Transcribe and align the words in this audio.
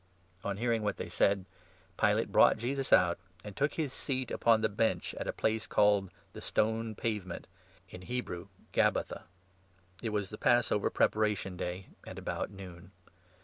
"On 0.43 0.57
hearing 0.57 0.81
what 0.81 0.97
they 0.97 1.09
said, 1.09 1.45
Pilate 1.95 2.31
brought 2.31 2.57
Jesus 2.57 2.91
out, 2.91 3.19
and 3.43 3.53
13 3.53 3.53
took 3.67 3.73
his 3.75 3.93
seat 3.93 4.31
upon 4.31 4.61
the 4.61 4.67
Bench 4.67 5.13
at 5.19 5.27
a 5.27 5.31
place 5.31 5.67
called 5.67 6.09
'The 6.33 6.41
Stone 6.41 6.95
Pavement'— 6.95 7.45
in 7.91 8.01
Hebrew 8.01 8.47
'Gabbatha.' 8.73 9.25
It 10.01 10.09
was 10.09 10.31
the 10.31 10.39
Passover 10.39 10.89
14 10.89 10.91
Preparation 10.95 11.55
Day, 11.55 11.89
and 12.07 12.17
about 12.17 12.49
noon. 12.49 12.91